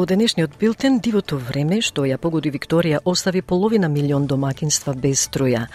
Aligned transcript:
Во 0.00 0.06
денешниот 0.08 0.54
билтен 0.56 0.94
дивото 1.04 1.36
време 1.36 1.82
што 1.84 2.06
ја 2.08 2.16
погоди 2.16 2.48
Викторија 2.48 3.02
остави 3.04 3.42
половина 3.44 3.88
милион 3.92 4.24
домакинства 4.26 4.94
без 4.96 5.26
струја. 5.28 5.66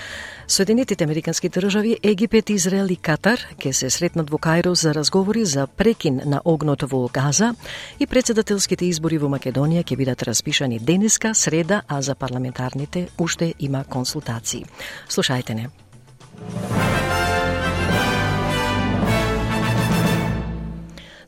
Соединетите 0.48 1.04
Американски 1.04 1.50
држави, 1.50 2.00
Египет, 2.02 2.50
Израел 2.50 2.90
и 2.90 2.96
Катар 2.96 3.38
ќе 3.62 3.72
се 3.72 3.92
сретнат 3.94 4.32
во 4.34 4.42
Кајро 4.42 4.74
за 4.74 4.96
разговори 4.98 5.46
за 5.46 5.68
прекин 5.68 6.22
на 6.26 6.42
огнот 6.44 6.90
во 6.90 7.06
Газа 7.14 7.54
и 8.00 8.08
председателските 8.08 8.90
избори 8.90 9.22
во 9.22 9.30
Македонија 9.30 9.86
ќе 9.86 9.96
бидат 9.96 10.24
распишани 10.24 10.80
денеска, 10.80 11.36
среда, 11.36 11.84
а 11.88 12.02
за 12.02 12.16
парламентарните 12.16 13.10
уште 13.20 13.54
има 13.60 13.84
консултации. 13.84 14.66
Слушајте 15.08 15.54
не. 15.54 15.70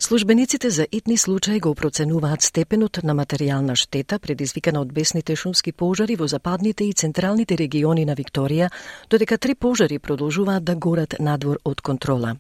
Службениците 0.08 0.70
за 0.70 0.88
итни 0.92 1.18
случаи 1.18 1.60
го 1.60 1.76
проценуваат 1.76 2.42
степенот 2.42 3.00
на 3.04 3.12
материјална 3.12 3.74
штета 3.76 4.20
предизвикана 4.24 4.80
од 4.80 4.94
бесните 4.96 5.36
шумски 5.36 5.74
пожари 5.76 6.16
во 6.16 6.30
западните 6.32 6.88
и 6.88 6.94
централните 6.94 7.58
региони 7.60 8.06
на 8.08 8.16
Викторија, 8.16 8.70
додека 9.12 9.38
три 9.38 9.56
пожари 9.56 10.00
продолжуваат 10.00 10.64
да 10.64 10.76
горат 10.76 11.20
надвор 11.20 11.60
од 11.66 11.82
контрола. 11.82 12.38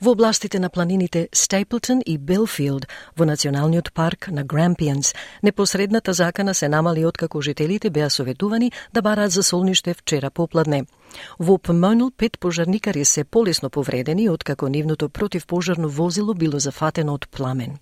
Во 0.00 0.10
областите 0.10 0.58
на 0.58 0.70
планините 0.70 1.28
Стейплтон 1.32 2.02
и 2.06 2.18
Белфилд 2.18 2.86
во 3.16 3.24
националниот 3.24 3.92
парк 3.92 4.28
на 4.28 4.44
Грампијанс, 4.44 5.14
непосредната 5.42 6.12
закана 6.12 6.54
се 6.54 6.68
намали 6.68 7.06
откако 7.06 7.40
жителите 7.40 7.90
беа 7.90 8.10
советувани 8.10 8.72
да 8.94 9.02
бараат 9.02 9.30
за 9.30 9.42
солниште 9.42 9.94
вчера 9.94 10.30
попладне. 10.30 10.84
Во 11.38 11.58
Помонл 11.58 12.10
пет 12.10 12.38
пожарникари 12.38 13.04
се 13.04 13.24
полесно 13.24 13.70
повредени 13.70 14.28
откако 14.28 14.68
нивното 14.68 15.08
противпожарно 15.08 15.88
возило 15.88 16.34
било 16.34 16.58
зафатено 16.58 17.14
од 17.14 17.28
пламен. 17.30 17.78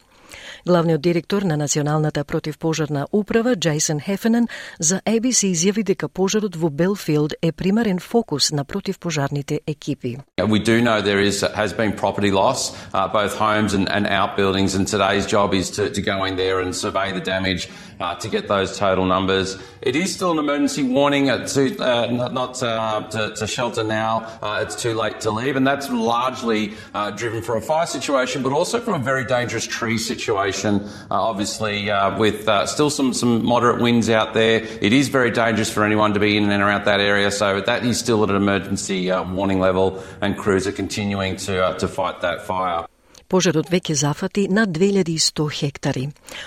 Главниот 0.66 1.02
директор 1.02 1.42
на 1.42 1.58
Националната 1.58 2.24
противпожарна 2.24 3.08
управа, 3.12 3.56
Джейсон 3.56 4.00
Хефенен, 4.00 4.48
за 4.80 5.02
ABC 5.06 5.52
изјави 5.54 5.84
дека 5.84 6.10
пожарот 6.10 6.56
во 6.56 6.70
Белфилд 6.70 7.34
е 7.42 7.52
примарен 7.52 8.00
фокус 8.00 8.52
на 8.52 8.66
противпожарните 8.66 9.62
екипи. 9.68 10.18
We 10.38 10.60
do 10.64 10.82
know 10.82 11.02
there 11.02 11.22
is 11.22 11.42
has 11.56 11.74
been 11.74 11.94
property 11.94 12.32
loss, 12.32 12.60
uh, 12.94 13.08
both 13.08 13.34
homes 13.38 13.74
and, 13.74 13.88
and 13.90 14.06
outbuildings, 14.08 14.76
and 14.76 14.88
today's 14.88 15.26
job 15.26 15.54
is 15.54 15.68
to, 15.72 15.90
to 15.98 16.02
go 16.02 16.26
in 16.26 16.36
there 16.36 16.60
and 16.64 16.76
survey 16.76 17.08
the 17.20 17.26
damage 17.36 17.70
uh, 18.00 18.16
to 18.16 18.28
get 18.30 18.48
those 18.48 18.70
total 18.78 19.06
numbers. 19.06 19.58
It 19.82 19.96
is 19.96 20.14
still 20.14 20.32
an 20.32 20.40
emergency 20.40 20.84
warning 20.84 21.26
to, 21.54 21.62
uh, 21.80 22.08
not, 22.22 22.34
not 22.34 22.64
uh, 22.64 23.02
to, 23.14 23.22
to, 23.40 23.48
shelter 23.48 23.84
now. 23.84 24.14
Uh, 24.42 24.64
it's 24.64 24.76
too 24.86 24.94
late 25.04 25.20
to 25.22 25.32
leave, 25.32 25.56
and 25.56 25.66
that's 25.66 25.90
largely 25.90 26.62
uh, 26.94 27.12
driven 27.12 27.42
from 27.42 27.58
a 27.58 27.62
fire 27.62 27.86
situation, 27.86 28.44
but 28.44 28.52
also 28.52 28.80
from 28.80 28.96
a 29.02 29.04
very 29.12 29.26
dangerous 29.26 29.66
tree 29.66 29.98
situation. 29.98 30.23
Uh, 30.29 30.81
obviously, 31.11 31.91
uh, 31.91 32.19
with 32.19 32.49
uh, 32.49 32.67
still 32.67 32.91
some 32.91 33.13
some 33.13 33.45
moderate 33.45 33.81
winds 33.81 34.09
out 34.09 34.35
there, 34.35 34.63
it 34.81 34.93
is 34.93 35.09
very 35.09 35.31
dangerous 35.31 35.71
for 35.71 35.85
anyone 35.85 36.15
to 36.15 36.21
be 36.21 36.37
in 36.37 36.51
and 36.51 36.63
around 36.63 36.85
that 36.85 37.01
area. 37.01 37.31
So 37.31 37.61
that 37.61 37.85
is 37.85 37.99
still 37.99 38.23
at 38.23 38.31
an 38.31 38.37
emergency 38.37 39.11
uh, 39.11 39.23
warning 39.25 39.61
level, 39.61 40.03
and 40.21 40.37
crews 40.37 40.67
are 40.67 40.73
continuing 40.73 41.37
to 41.37 41.77
to 41.79 41.89
fight 41.89 42.21
that 42.23 42.43
fire. 42.43 42.87
Пожарот 43.35 43.67
веќе 43.67 43.97
зафати 43.99 44.45
над 44.47 44.71
2100 44.71 45.45
хектари. 45.51 46.05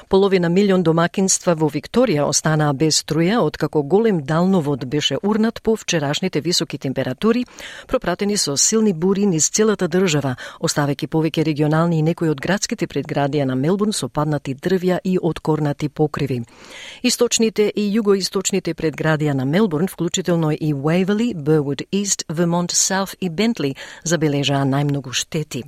Половина 0.07 0.47
милион 0.49 0.85
домакинства 0.87 1.51
во 1.59 1.67
Викторија 1.67 2.23
останаа 2.23 2.71
без 2.73 3.01
струја, 3.03 3.41
откако 3.43 3.81
голем 3.83 4.21
далновод 4.23 4.85
беше 4.87 5.17
урнат 5.21 5.59
по 5.63 5.75
вчерашните 5.75 6.41
високи 6.41 6.77
температури, 6.77 7.43
пропратени 7.87 8.37
со 8.37 8.55
силни 8.55 8.93
бури 8.93 9.25
низ 9.25 9.49
целата 9.49 9.89
држава, 9.91 10.37
оставајќи 10.61 11.11
повеќе 11.11 11.43
регионални 11.43 11.99
и 11.99 12.07
некои 12.07 12.31
од 12.31 12.39
градските 12.39 12.87
предградија 12.87 13.43
на 13.43 13.59
Мелбурн 13.59 13.91
со 13.91 14.07
паднати 14.07 14.55
дрвја 14.55 15.03
и 15.03 15.19
откорнати 15.21 15.89
покриви. 15.89 16.45
Источните 17.03 17.67
и 17.75 17.91
југоисточните 17.99 18.73
предградија 18.73 19.33
на 19.33 19.45
Мелбурн, 19.45 19.91
вклучително 19.91 20.55
и 20.55 20.73
Уейвели, 20.73 21.33
Burwood 21.35 21.83
East, 21.91 22.23
Vermont 22.31 22.71
South 22.71 23.15
и 23.19 23.29
Бентли, 23.29 23.75
забележаа 24.05 24.63
најмногу 24.63 25.11
штети. 25.11 25.65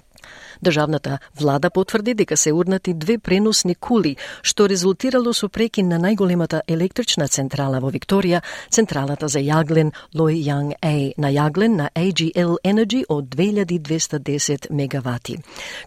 Државната 0.64 1.20
влада 1.40 1.70
потврди 1.70 2.14
дека 2.14 2.38
се 2.38 2.54
урнати 2.54 2.94
две 2.94 3.18
преносни 3.18 3.76
кули, 3.76 4.18
што 4.44 4.68
резултирало 4.68 5.34
со 5.34 5.48
прекин 5.50 5.88
на 5.88 6.00
најголемата 6.00 6.62
електрична 6.68 7.28
централа 7.28 7.80
во 7.80 7.92
Викторија, 7.92 8.42
централата 8.70 9.28
за 9.28 9.40
јаглен 9.40 9.92
Лој 10.16 10.44
Јанг 10.44 10.76
А 10.82 11.12
на 11.18 11.30
јаглен 11.32 11.76
на 11.76 11.90
AGL 11.96 12.58
Energy 12.64 13.04
од 13.10 13.26
2210 13.36 14.70
мегавати. 14.70 15.38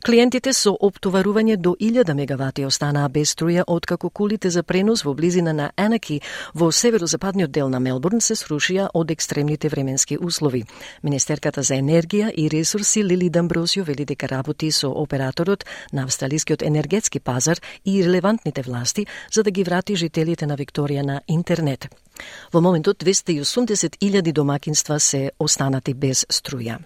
Клиентите 0.05 0.53
со 0.53 0.73
оптоварување 0.73 1.57
до 1.57 1.77
1000 1.81 2.15
мегавати 2.15 2.65
останаа 2.65 3.09
без 3.09 3.35
струја 3.37 3.65
откако 3.67 4.11
кулите 4.11 4.51
за 4.51 4.63
пренос 4.63 5.05
во 5.05 5.15
близина 5.15 5.53
на 5.53 5.71
Анаки 5.77 6.21
во 6.55 6.73
северозападниот 6.73 7.51
дел 7.51 7.69
на 7.69 7.81
Мелбурн 7.81 8.21
се 8.21 8.35
срушија 8.35 8.89
од 8.95 9.11
екстремните 9.11 9.69
временски 9.69 10.19
услови. 10.19 10.65
Министерката 11.03 11.63
за 11.63 11.75
енергија 11.75 12.33
и 12.37 12.49
ресурси 12.51 13.05
Лили 13.05 13.31
Дамбросио 13.31 13.85
вели 13.85 14.05
дека 14.05 14.29
работи 14.33 14.71
со 14.71 14.89
операторот 14.89 15.65
на 15.93 16.05
австралискиот 16.05 16.63
енергетски 16.63 17.21
пазар 17.21 17.61
и 17.85 18.05
релевантните 18.05 18.63
власти 18.63 19.07
за 19.33 19.43
да 19.43 19.51
ги 19.51 19.65
врати 19.65 19.97
жителите 19.97 20.47
на 20.47 20.57
Викторија 20.57 21.03
на 21.03 21.21
интернет. 21.29 21.89
Во 22.53 22.61
моментот 22.61 22.99
280.000 23.05 24.33
домакинства 24.33 25.01
се 25.01 25.31
останати 25.39 25.95
без 25.95 26.27
струја. 26.29 26.79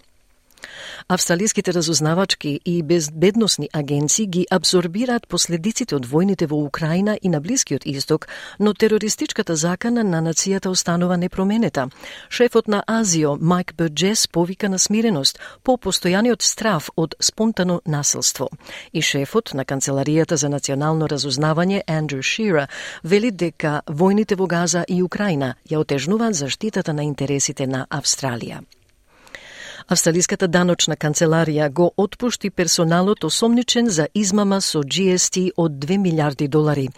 Австралиските 1.09 1.73
разузнавачки 1.75 2.61
и 2.65 2.83
безбедносни 2.83 3.69
агенции 3.73 4.27
ги 4.27 4.47
абсорбираат 4.51 5.29
последиците 5.29 5.97
од 5.97 6.07
војните 6.07 6.47
во 6.47 6.59
Украина 6.65 7.19
и 7.23 7.29
на 7.29 7.41
Блискиот 7.41 7.87
Исток, 7.87 8.29
но 8.59 8.75
терористичката 8.75 9.57
закана 9.57 10.05
на 10.05 10.23
нацијата 10.23 10.69
останува 10.69 11.17
непроменета. 11.17 11.89
Шефот 12.31 12.69
на 12.69 12.85
Азио, 12.87 13.37
Майк 13.41 13.75
Берджес, 13.77 14.29
повика 14.29 14.69
на 14.69 14.79
смиреност 14.79 15.39
по 15.63 15.77
постојаниот 15.77 16.43
страф 16.43 16.91
од 16.97 17.15
спонтано 17.21 17.81
насилство. 17.87 18.49
И 18.93 19.03
шефот 19.03 19.55
на 19.55 19.65
Канцеларијата 19.65 20.35
за 20.35 20.49
национално 20.49 21.07
разузнавање, 21.09 21.83
Андрю 21.87 22.23
Шира, 22.23 22.69
вели 23.03 23.31
дека 23.31 23.83
војните 23.87 24.37
во 24.37 24.47
Газа 24.47 24.85
и 24.89 25.03
Украина 25.03 25.55
ја 25.71 25.79
отежнуваат 25.79 26.35
заштитата 26.35 26.93
на 26.93 27.03
интересите 27.03 27.67
на 27.67 27.87
Австралија. 27.91 28.76
Австралиската 29.87 30.49
даночна 30.51 30.97
канцеларија 30.99 31.69
го 31.71 31.93
отпушти 31.97 32.49
персоналот 32.51 33.25
осомничен 33.25 33.87
за 33.89 34.09
измама 34.15 34.57
со 34.61 34.81
GST 34.83 35.53
од 35.57 35.77
2 35.79 35.99
милиарди 36.03 36.49
долари. 36.49 36.89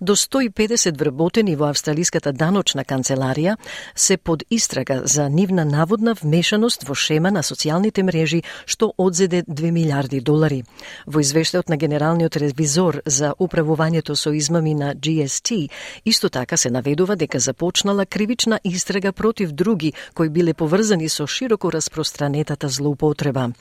До 0.00 0.14
150 0.14 0.98
вработени 0.98 1.56
во 1.56 1.66
Австралиската 1.66 2.32
даночна 2.32 2.84
канцеларија 2.84 3.56
се 3.94 4.16
под 4.16 4.44
истрага 4.50 5.00
за 5.04 5.28
нивна 5.28 5.64
наводна 5.64 6.14
вмешаност 6.14 6.86
во 6.86 6.94
шема 6.94 7.32
на 7.34 7.42
социјалните 7.42 8.04
мрежи 8.06 8.42
што 8.64 8.92
одзеде 8.96 9.42
2 9.42 9.70
милиарди 9.70 10.20
долари. 10.20 10.62
Во 11.06 11.18
извештајот 11.18 11.68
на 11.68 11.76
генералниот 11.76 12.36
ревизор 12.36 13.02
за 13.06 13.34
управувањето 13.40 14.14
со 14.14 14.30
измами 14.30 14.74
на 14.74 14.94
GST, 14.94 15.68
исто 16.04 16.28
така 16.30 16.56
се 16.56 16.70
наведува 16.70 17.16
дека 17.16 17.40
започнала 17.40 18.06
кривична 18.06 18.60
истрага 18.64 19.12
против 19.12 19.50
други 19.50 19.92
кои 20.14 20.28
биле 20.28 20.54
поврзани 20.54 21.08
со 21.08 21.26
широко 21.26 21.72
распространение 21.72 22.35
планетата 22.36 22.68
злоупотреба. 22.68 23.52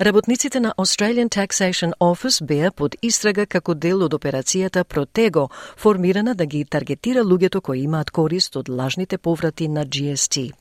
Работниците 0.00 0.60
на 0.60 0.74
Australian 0.78 1.28
Taxation 1.28 1.92
Office 2.00 2.44
беа 2.44 2.70
под 2.70 2.96
истрага 3.02 3.46
како 3.46 3.74
дел 3.74 4.02
од 4.02 4.12
операцијата 4.12 4.84
Протего, 4.84 5.48
формирана 5.76 6.34
да 6.34 6.46
ги 6.46 6.64
таргетира 6.64 7.24
луѓето 7.24 7.60
кои 7.60 7.80
имаат 7.82 8.10
корист 8.10 8.56
од 8.56 8.68
лажните 8.68 9.18
поврати 9.18 9.68
на 9.68 9.86
GST. 9.86 10.52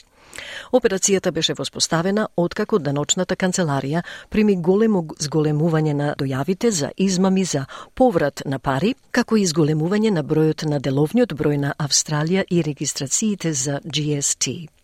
Операцијата 0.72 1.32
беше 1.32 1.54
воспоставена 1.54 2.30
откако 2.38 2.80
даночната 2.80 3.36
канцеларија 3.36 4.04
прими 4.30 4.56
големо 4.56 5.04
зголемување 5.20 5.94
на 5.94 6.16
дојавите 6.16 6.70
за 6.70 6.92
измами 6.98 7.44
за 7.44 7.66
поврат 7.96 8.42
на 8.46 8.60
пари, 8.60 8.96
како 9.12 9.36
и 9.36 9.46
зголемување 9.46 10.12
на 10.12 10.24
бројот 10.24 10.64
на 10.66 10.80
деловниот 10.80 11.34
број 11.34 11.58
на 11.58 11.74
Австралија 11.78 12.46
и 12.50 12.64
регистрациите 12.64 13.54
за 13.54 13.82
GST. 13.84 14.79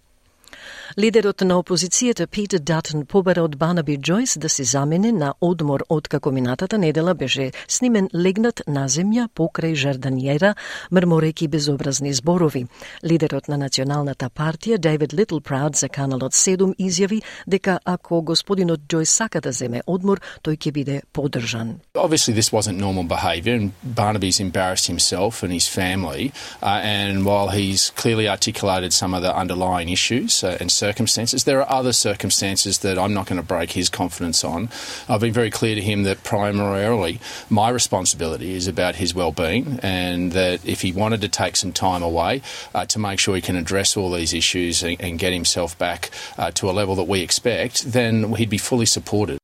Лидерот 0.98 1.42
на 1.42 1.58
опозицијата 1.60 2.28
Питер 2.28 2.60
Датон 2.60 3.06
побара 3.06 3.44
од 3.44 3.58
Банаби 3.58 3.98
Джойс 3.98 4.38
да 4.38 4.50
се 4.50 4.64
замени 4.64 5.12
на 5.12 5.34
одмор 5.42 5.84
од 5.90 6.08
како 6.08 6.32
минатата 6.32 6.78
недела 6.78 7.14
беше 7.14 7.52
снимен 7.68 8.08
легнат 8.14 8.62
на 8.68 8.86
земја 8.88 9.28
покрај 9.28 9.76
Жарданиера, 9.76 10.54
мрмореки 10.92 11.48
безобразни 11.48 12.14
зборови. 12.14 12.68
Лидерот 13.04 13.48
на 13.48 13.58
Националната 13.58 14.30
партија 14.30 14.78
Дейвид 14.78 15.14
Литлпрауд 15.14 15.76
за 15.76 15.90
каналот 15.90 16.34
7 16.34 16.76
изјави 16.80 17.22
дека 17.48 17.80
ако 17.86 18.22
господинот 18.22 18.88
Джойс 18.88 19.10
сака 19.10 19.42
да 19.42 19.52
земе 19.52 19.82
одмор, 19.88 20.22
тој 20.44 20.56
ќе 20.58 20.72
биде 20.72 21.02
поддржан. 21.14 21.80
Obviously 21.96 22.34
this 22.34 22.54
wasn't 22.54 22.78
normal 22.80 23.04
behavior 23.04 23.56
and 23.56 23.72
Barnaby's 23.84 24.40
embarrassed 24.40 24.88
himself 24.88 25.44
and 25.44 25.52
his 25.52 25.68
family 25.68 26.32
uh, 26.62 26.80
and 26.84 27.26
while 27.26 27.50
he's 27.50 27.92
clearly 27.96 28.30
articulated 28.30 28.94
some 28.94 29.14
of 29.14 29.22
the 29.22 29.36
underlying 29.36 29.90
issues 29.90 30.45
uh, 30.46 30.58
and 30.60 30.72
circumstances. 30.72 31.44
There 31.44 31.60
are 31.62 31.70
other 31.70 31.92
circumstances 31.92 32.80
that 32.80 32.98
I'm 32.98 33.14
not 33.14 33.26
going 33.28 33.42
to 33.42 33.48
break 33.48 33.72
his 33.72 33.90
confidence 33.90 34.44
on. 34.44 34.70
I've 35.10 35.22
been 35.22 35.34
very 35.34 35.50
clear 35.50 35.76
to 35.76 35.82
him 35.82 36.04
that 36.04 36.24
primarily 36.24 37.20
my 37.50 37.70
responsibility 37.70 38.54
is 38.54 38.68
about 38.68 38.96
his 38.96 39.14
well-being 39.14 39.80
and 39.82 40.32
that 40.34 40.66
if 40.66 40.82
he 40.82 40.92
wanted 40.92 41.22
to 41.22 41.30
take 41.30 41.56
some 41.56 41.74
time 41.74 42.04
away 42.04 42.42
uh, 42.74 42.86
to 42.86 43.00
make 43.00 43.20
sure 43.20 43.36
he 43.36 43.42
can 43.42 43.56
address 43.56 43.98
all 43.98 44.12
these 44.12 44.34
issues 44.34 44.84
and, 44.84 45.02
and 45.02 45.20
get 45.20 45.34
himself 45.34 45.78
back 45.78 46.12
uh, 46.38 46.52
to 46.52 46.70
a 46.70 46.74
level 46.74 46.96
that 46.96 47.08
we 47.08 47.22
expect, 47.22 47.92
then 47.92 48.34
he'd 48.36 48.50
be 48.50 48.58
fully 48.58 48.86
supported. 48.86 49.40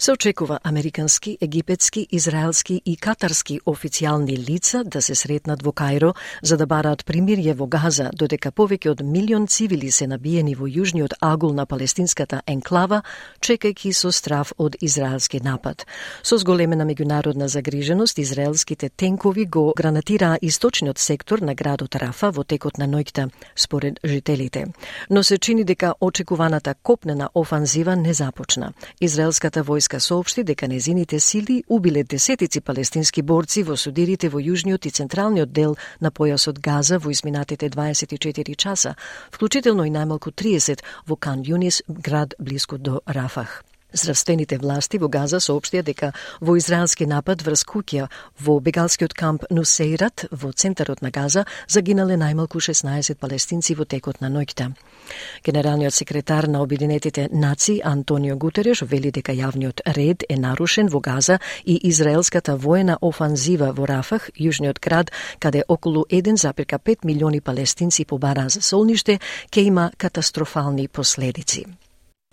Се 0.00 0.12
очекува 0.12 0.58
американски, 0.64 1.38
египетски, 1.40 2.06
израелски 2.10 2.82
и 2.86 2.96
катарски 2.96 3.60
официјални 3.66 4.36
лица 4.50 4.84
да 4.84 5.02
се 5.02 5.14
сретнат 5.14 5.62
во 5.62 5.72
Кајро 5.72 6.12
за 6.42 6.56
да 6.56 6.66
бараат 6.66 7.02
примирје 7.02 7.54
во 7.58 7.66
Газа, 7.66 8.10
додека 8.14 8.52
повеќе 8.54 8.92
од 8.92 9.02
милион 9.02 9.48
цивили 9.50 9.90
се 9.90 10.06
набиени 10.06 10.54
во 10.54 10.68
јужниот 10.70 11.16
агул 11.20 11.50
на 11.52 11.66
палестинската 11.66 12.42
енклава, 12.46 13.02
чекајќи 13.40 13.92
со 13.92 14.12
страф 14.12 14.52
од 14.58 14.76
израелски 14.80 15.40
напад. 15.42 15.82
Со 16.22 16.38
зголемена 16.38 16.86
меѓународна 16.86 17.50
загриженост, 17.50 18.18
израелските 18.18 18.88
тенкови 18.88 19.46
го 19.46 19.72
гранатираа 19.76 20.38
источниот 20.42 20.98
сектор 20.98 21.42
на 21.42 21.54
градот 21.54 21.96
Рафа 21.96 22.30
во 22.30 22.44
текот 22.44 22.78
на 22.78 22.86
ноќта, 22.86 23.30
според 23.56 23.98
жителите. 24.04 24.66
Но 25.10 25.22
се 25.22 25.38
чини 25.38 25.64
дека 25.64 25.94
очекуваната 26.00 26.74
копнена 26.82 27.30
офанзива 27.34 27.96
не 27.96 28.14
започна. 28.14 28.72
Израелската 29.00 29.64
војска 29.64 29.87
войска 29.88 30.00
соопшти 30.00 30.44
дека 30.44 30.68
незините 30.68 31.20
сили 31.20 31.64
убиле 31.68 32.04
десетици 32.04 32.60
палестински 32.60 33.22
борци 33.22 33.62
во 33.62 33.76
судирите 33.76 34.28
во 34.28 34.38
јужниот 34.38 34.86
и 34.86 34.90
централниот 34.90 35.52
дел 35.52 35.76
на 36.00 36.10
појасот 36.10 36.60
Газа 36.60 36.98
во 36.98 37.10
изминатите 37.10 37.70
24 37.70 38.54
часа, 38.56 38.96
вклучително 39.30 39.86
и 39.86 39.90
најмалку 39.90 40.30
30 40.30 40.84
во 41.06 41.16
Кан 41.16 41.42
Юнис, 41.46 41.82
град 41.88 42.34
близко 42.38 42.76
до 42.76 43.00
Рафах. 43.06 43.64
Здравствените 43.92 44.58
власти 44.58 44.98
во 45.00 45.08
Газа 45.08 45.38
соопштија 45.40 45.80
дека 45.80 46.10
во 46.44 46.58
израелски 46.60 47.06
напад 47.08 47.40
врз 47.40 47.62
куќа 47.64 48.08
во 48.44 48.58
бегалскиот 48.60 49.14
камп 49.16 49.46
Нусейрат 49.48 50.26
во 50.30 50.52
центарот 50.52 51.00
на 51.00 51.08
Газа 51.10 51.46
загинале 51.68 52.18
најмалку 52.20 52.60
16 52.60 53.16
палестинци 53.16 53.74
во 53.78 53.86
текот 53.88 54.20
на 54.20 54.28
ноќта. 54.28 54.74
Генералниот 55.42 55.94
секретар 55.94 56.48
на 56.48 56.60
Обединетите 56.60 57.30
нации 57.32 57.80
Антонио 57.80 58.36
Гутереш 58.36 58.82
вели 58.82 59.10
дека 59.10 59.32
јавниот 59.32 59.80
ред 59.96 60.28
е 60.28 60.36
нарушен 60.36 60.92
во 60.92 61.00
Газа 61.00 61.40
и 61.64 61.80
израелската 61.88 62.56
воена 62.56 62.98
офанзива 63.00 63.72
во 63.72 63.86
Рафах, 63.88 64.28
јужниот 64.36 64.84
град, 64.84 65.12
каде 65.38 65.64
околу 65.66 66.04
1,5 66.10 67.04
милиони 67.04 67.40
палестинци 67.40 68.04
побараа 68.04 68.50
за 68.50 68.60
солниште, 68.60 69.18
ќе 69.50 69.64
има 69.64 69.90
катастрофални 69.96 70.88
последици. 70.88 71.64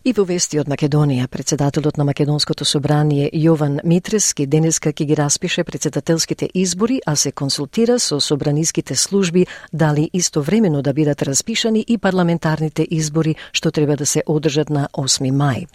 И 0.05 0.11
во 0.13 0.21
вести 0.21 0.59
од 0.61 0.67
Македонија, 0.69 1.25
председателот 1.33 1.95
на 1.97 2.05
Македонското 2.05 2.65
собрание 2.65 3.29
Јован 3.33 3.79
Митрески 3.83 4.45
денеска 4.45 4.91
ќе 4.93 5.07
ги 5.09 5.15
распише 5.17 5.63
председателските 5.65 6.49
избори, 6.53 6.99
а 7.05 7.15
се 7.15 7.31
консултира 7.31 7.97
со 7.99 8.19
собраниските 8.19 8.95
служби 8.95 9.47
дали 9.73 10.09
истовремено 10.13 10.81
да 10.81 10.93
бидат 10.93 11.21
распишани 11.21 11.83
и 11.87 11.97
парламентарните 11.97 12.85
избори 12.91 13.35
што 13.51 13.71
треба 13.71 13.95
да 13.95 14.05
се 14.05 14.21
одржат 14.27 14.69
на 14.69 14.87
8 14.93 15.31
мај. 15.33 15.65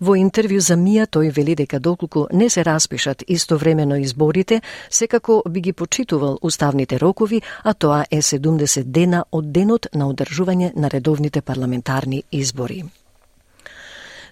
Во 0.00 0.16
интервју 0.16 0.64
за 0.64 0.80
МИА 0.80 1.04
тој 1.04 1.30
вели 1.36 1.54
дека 1.54 1.78
доколку 1.78 2.26
не 2.32 2.48
се 2.48 2.64
распишат 2.64 3.22
истовремено 3.28 3.96
изборите, 3.96 4.62
секако 4.90 5.42
би 5.50 5.60
ги 5.60 5.72
почитувал 5.72 6.38
уставните 6.40 6.98
рокови, 6.98 7.42
а 7.62 7.74
тоа 7.74 8.04
е 8.10 8.22
70 8.22 8.82
дена 8.84 9.24
од 9.30 9.52
денот 9.52 9.86
на 9.92 10.08
одржување 10.08 10.72
на 10.74 10.88
редовните 10.88 11.42
парламентарни 11.42 12.22
избори. 12.32 13.03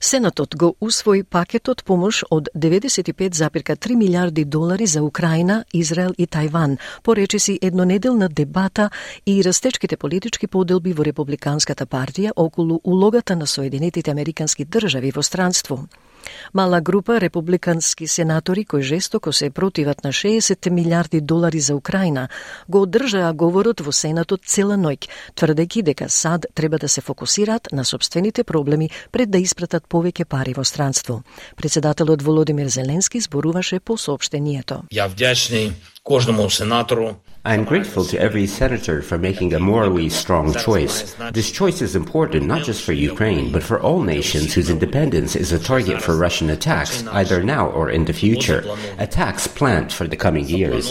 Сенатот 0.02 0.56
го 0.56 0.74
усвои 0.80 1.22
пакетот 1.22 1.84
помош 1.86 2.24
од 2.30 2.48
95,3 2.58 3.94
милиарди 3.94 4.44
долари 4.44 4.86
за 4.86 5.02
Украина, 5.02 5.64
Израел 5.72 6.10
и 6.18 6.26
Тајван, 6.26 6.76
поречиси 7.02 7.58
еднонеделна 7.62 8.28
дебата 8.28 8.90
и 9.26 9.44
растечките 9.44 9.96
политички 9.96 10.46
поделби 10.46 10.92
во 10.92 11.06
Републиканската 11.06 11.86
партија 11.86 12.32
околу 12.36 12.80
улогата 12.84 13.36
на 13.36 13.46
Соединетите 13.46 14.10
Американски 14.10 14.64
држави 14.64 15.12
во 15.14 15.22
странство. 15.22 15.86
Мала 16.54 16.80
група 16.80 17.20
републикански 17.20 18.06
сенатори 18.06 18.64
кои 18.64 18.82
жестоко 18.82 19.32
се 19.32 19.50
противат 19.50 20.04
на 20.04 20.12
60 20.12 20.70
милиарди 20.70 21.20
долари 21.20 21.60
за 21.60 21.76
Украина 21.76 22.28
го 22.68 22.82
одржаа 22.82 23.32
говорот 23.32 23.80
во 23.80 23.92
Сенатот 23.92 24.44
цела 24.46 24.76
ноќ, 24.76 25.08
тврдејќи 25.36 25.82
дека 25.82 26.08
САД 26.08 26.46
треба 26.54 26.78
да 26.78 26.88
се 26.88 27.00
фокусираат 27.00 27.68
на 27.72 27.84
собствените 27.84 28.44
проблеми 28.44 28.90
пред 29.12 29.30
да 29.30 29.38
испратат 29.38 29.88
повеќе 29.88 30.24
пари 30.24 30.54
во 30.54 30.64
странство. 30.64 31.22
Председателот 31.56 32.22
Володимир 32.22 32.68
Зеленски 32.68 33.20
зборуваше 33.20 33.80
по 33.80 33.96
сообштението. 33.96 34.82
Ја 34.92 35.08
вдячни 35.08 35.72
кожному 36.02 36.50
сенатору 36.50 37.16
I 37.45 37.53
am 37.53 37.63
grateful 37.63 38.03
to 38.05 38.19
every 38.19 38.45
senator 38.45 39.01
for 39.01 39.17
making 39.17 39.53
a 39.53 39.59
morally 39.59 40.09
strong 40.09 40.53
choice. 40.53 41.15
This 41.31 41.49
choice 41.49 41.81
is 41.81 41.95
important 41.95 42.45
not 42.45 42.63
just 42.63 42.83
for 42.83 42.93
Ukraine, 42.93 43.51
but 43.51 43.63
for 43.63 43.79
all 43.79 44.01
nations 44.01 44.53
whose 44.53 44.69
independence 44.69 45.35
is 45.35 45.51
a 45.53 45.59
target 45.59 46.01
for 46.01 46.17
Russian 46.17 46.49
attacks, 46.49 47.07
either 47.07 47.43
now 47.43 47.67
or 47.69 47.89
in 47.89 48.03
the 48.05 48.13
future. 48.13 48.61
Attacks 48.97 49.47
planned 49.47 49.93
for 49.93 50.07
the 50.07 50.17
coming 50.17 50.45
years. 50.45 50.85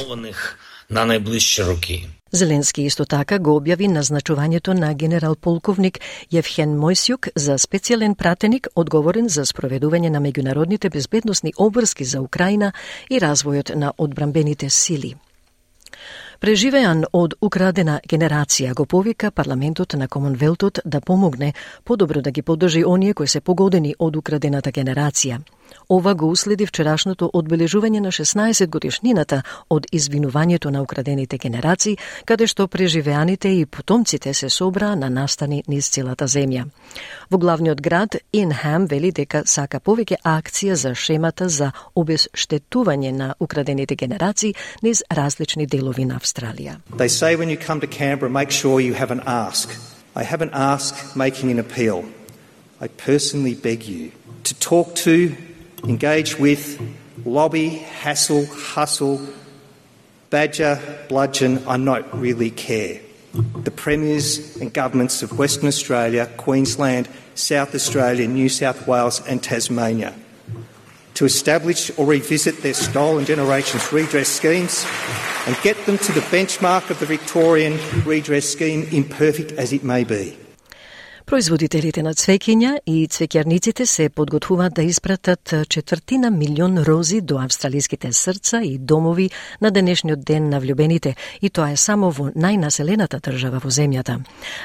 Зеленски 2.32 2.82
исто 2.82 3.04
така 3.04 3.38
го 3.38 3.60
објави 3.60 3.86
назначувањето 3.88 4.72
на 4.72 4.94
генерал 4.94 5.36
полковник 5.36 5.98
Јевхен 6.32 6.74
Мојсјук 6.78 7.28
за 7.36 7.58
специјален 7.58 8.14
пратеник 8.14 8.68
одговорен 8.74 9.28
за 9.28 9.44
спроведување 9.44 10.10
на 10.10 10.20
меѓународните 10.20 10.90
безбедносни 10.90 11.52
обврски 11.56 12.04
за 12.04 12.20
Украина 12.20 12.72
и 13.10 13.20
развојот 13.20 13.74
на 13.74 13.92
одбрамбените 13.98 14.70
сили. 14.70 15.14
Преживеан 16.41 17.03
од 17.13 17.35
украдена 17.45 17.99
генерација 18.11 18.71
го 18.73 18.87
повика 18.89 19.29
парламентот 19.31 19.93
на 19.93 20.07
Комонвелтот 20.07 20.79
да 20.85 21.01
помогне 21.01 21.53
подобро 21.83 22.21
да 22.21 22.31
ги 22.31 22.41
поддржи 22.41 22.81
оние 22.85 23.13
кои 23.13 23.27
се 23.27 23.41
погодени 23.41 23.93
од 23.99 24.15
украдената 24.15 24.71
генерација. 24.71 25.37
Ова 25.89 26.13
го 26.15 26.29
уследи 26.31 26.65
вчерашното 26.65 27.29
одбележување 27.33 27.99
на 27.99 28.11
16 28.11 28.67
годишнината 28.67 29.41
од 29.69 29.87
извинувањето 29.91 30.69
на 30.69 30.81
украдените 30.81 31.37
генерации, 31.37 31.97
каде 32.25 32.47
што 32.47 32.67
преживеаните 32.67 33.49
и 33.49 33.65
потомците 33.65 34.33
се 34.33 34.49
собраа 34.49 34.95
на 34.95 35.09
настани 35.09 35.63
низ 35.67 35.89
целата 35.89 36.27
земја. 36.27 36.65
Во 37.31 37.37
главниот 37.37 37.81
град 37.81 38.15
Инхам 38.33 38.85
вели 38.87 39.11
дека 39.11 39.43
сака 39.45 39.79
повеќе 39.79 40.21
акција 40.23 40.73
за 40.73 40.95
шемата 40.95 41.49
за 41.49 41.71
обезштетување 41.95 43.11
на 43.11 43.33
украдените 43.39 43.95
генерации 43.95 44.55
низ 44.83 45.03
различни 45.11 45.65
делови 45.65 46.05
на 46.05 46.19
Австралија. 46.19 46.79
They 46.97 47.09
say 47.09 47.35
when 47.35 47.49
you 47.49 47.57
come 47.57 47.79
to 47.81 47.87
Canberra, 47.87 48.29
make 48.29 48.51
sure 48.51 48.79
you 48.79 48.93
have 48.93 49.11
an 49.11 49.21
ask. 49.25 49.69
I 50.15 50.23
have 50.23 50.41
an 50.41 50.51
ask 50.53 51.15
making 51.15 51.51
an 51.51 51.59
appeal. 51.59 52.03
I 52.81 52.87
personally 52.87 53.55
beg 53.55 53.83
you 53.83 54.11
to 54.43 54.53
talk 54.59 54.95
to 54.95 55.35
engage 55.83 56.37
with, 56.37 56.81
lobby, 57.25 57.69
hassle, 57.69 58.45
hustle, 58.45 59.21
badger, 60.29 60.79
bludgeon, 61.09 61.65
I 61.67 61.77
do 61.77 61.83
not 61.83 62.19
really 62.19 62.51
care. 62.51 63.01
The 63.63 63.71
premiers 63.71 64.57
and 64.57 64.73
governments 64.73 65.23
of 65.23 65.37
Western 65.37 65.67
Australia, 65.67 66.29
Queensland, 66.37 67.07
South 67.35 67.73
Australia, 67.73 68.27
New 68.27 68.49
South 68.49 68.87
Wales, 68.87 69.25
and 69.25 69.41
Tasmania 69.41 70.13
to 71.21 71.25
establish 71.25 71.91
or 71.99 72.05
revisit 72.07 72.63
their 72.63 72.73
stolen 72.73 73.25
generations 73.25 73.91
redress 73.91 74.27
schemes 74.27 74.85
and 75.45 75.55
get 75.61 75.77
them 75.85 75.97
to 75.97 76.11
the 76.13 76.21
benchmark 76.21 76.89
of 76.89 76.99
the 76.99 77.05
Victorian 77.05 77.77
redress 78.05 78.49
scheme, 78.49 78.87
imperfect 78.91 79.51
as 79.51 79.73
it 79.73 79.83
may 79.83 80.03
be. 80.03 80.35
Производителите 81.25 82.01
на 82.03 82.11
цвеќиња 82.17 82.71
и 82.85 83.05
цвеќарниците 83.07 83.85
се 83.85 84.09
подготвуваат 84.09 84.73
да 84.73 84.83
испратат 84.83 85.53
четвртина 85.69 86.31
милион 86.31 86.77
рози 86.83 87.21
до 87.21 87.37
австралиските 87.37 88.13
срца 88.13 88.61
и 88.63 88.77
домови 88.77 89.29
на 89.61 89.71
денешниот 89.71 90.25
ден 90.25 90.49
на 90.49 90.59
влюбените, 90.59 91.15
и 91.41 91.49
тоа 91.49 91.71
е 91.71 91.77
само 91.77 92.09
во 92.11 92.31
најнаселената 92.33 93.21
држава 93.21 93.61
во 93.63 93.69
земјата. 93.69 94.17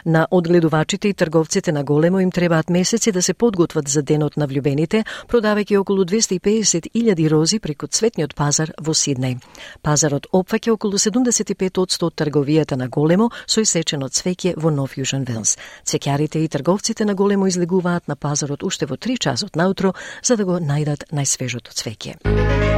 На 0.07 0.27
одгледувачите 0.31 1.09
и 1.09 1.15
трговците 1.15 1.73
на 1.73 1.85
големо 1.85 2.21
им 2.21 2.31
требаат 2.31 2.71
месеци 2.71 3.13
да 3.13 3.23
се 3.23 3.35
подготват 3.35 3.89
за 3.89 4.03
денот 4.03 4.37
на 4.37 4.47
влюбените, 4.47 5.05
продавајќи 5.29 5.77
околу 5.77 6.05
250.000 6.05 7.29
рози 7.29 7.61
преку 7.61 7.87
цветниот 7.87 8.35
пазар 8.35 8.73
во 8.81 8.95
Сиднеј. 8.95 9.39
Пазарот 9.83 10.27
опфаќа 10.33 10.73
околу 10.73 10.99
75% 10.99 12.07
од 12.07 12.15
трговијата 12.15 12.77
на 12.77 12.89
големо 12.89 13.31
со 13.47 13.61
исечено 13.61 14.09
цвеќе 14.09 14.55
во 14.57 14.71
Нов 14.71 14.97
Јужен 14.97 15.29
Велс. 15.29 15.57
Цвеќарите 15.85 16.46
и 16.47 16.49
трговците 16.49 17.05
на 17.05 17.15
големо 17.15 17.47
излегуваат 17.47 18.09
на 18.09 18.17
пазарот 18.17 18.63
уште 18.63 18.87
во 18.87 18.97
3 18.97 19.19
часот 19.19 19.57
наутро 19.57 19.95
за 20.23 20.37
да 20.37 20.45
го 20.47 20.63
најдат 20.63 21.11
најсвежото 21.13 21.75
цвеќе. 21.75 22.76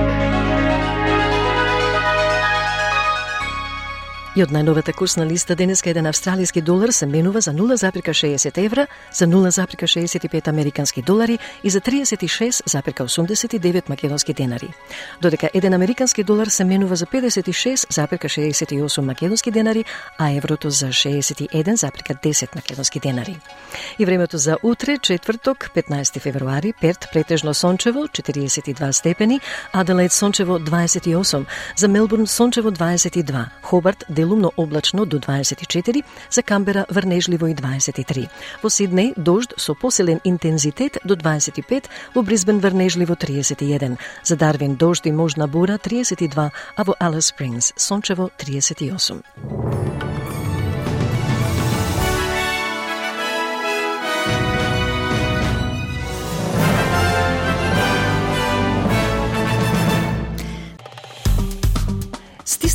И 4.38 4.42
од 4.45 4.52
најновата 4.54 4.92
курсна 4.95 5.25
листа 5.26 5.57
денеска 5.59 5.90
еден 5.90 6.07
австралиски 6.07 6.61
долар 6.62 6.92
се 6.95 7.07
менува 7.11 7.40
за 7.42 7.50
0,60 7.50 8.54
евра, 8.64 8.87
за 9.12 9.26
0,65 9.26 10.49
американски 10.49 11.02
долари 11.02 11.38
и 11.64 11.71
за 11.71 11.80
36,89 11.80 13.88
македонски 13.88 14.35
денари. 14.35 14.68
Додека 15.23 15.50
еден 15.54 15.75
американски 15.75 16.25
долар 16.25 16.47
се 16.47 16.64
менува 16.64 16.97
за 16.97 17.07
56,68 17.07 19.00
македонски 19.00 19.50
денари, 19.50 19.85
а 20.18 20.30
еврото 20.30 20.71
за 20.71 20.87
61,10 20.87 22.57
македонски 22.57 23.00
денари. 23.00 23.38
И 23.99 24.07
времето 24.07 24.38
за 24.38 24.57
утре, 24.62 24.99
четврток, 24.99 25.71
15 25.76 26.21
февруари, 26.21 26.73
Перт 26.80 27.09
претежно 27.12 27.54
сончево, 27.54 27.99
42 27.99 28.90
степени, 28.90 29.40
Аделаид 29.73 30.12
сончево 30.12 30.59
28, 30.59 31.45
за 31.76 31.88
Мелбурн 31.88 32.26
сончево 32.26 32.71
22, 32.71 33.47
Хобарт 33.62 34.04
дел 34.11 34.27
делумно 34.28 34.50
облачно 34.56 35.06
до 35.06 35.18
24, 35.18 36.02
за 36.30 36.42
Камбера 36.42 36.87
врнежливо 36.90 37.47
и 37.47 37.54
23. 37.54 38.28
Во 38.62 38.68
Сиднеј 38.68 39.14
дожд 39.16 39.54
со 39.56 39.75
посилен 39.75 40.20
интензитет 40.25 40.99
до 41.04 41.16
25, 41.16 41.85
во 42.14 42.23
Брисбен 42.23 42.58
врнежливо 42.58 43.16
31, 43.16 43.99
за 44.25 44.37
Дарвин 44.37 44.76
дожд 44.76 45.06
и 45.06 45.12
можна 45.12 45.49
бура 45.49 45.78
32, 45.78 46.50
а 46.76 46.85
во 46.85 46.94
Алис 47.00 47.26
Спрингс 47.26 47.73
сончево 47.76 48.30
38. 48.37 49.88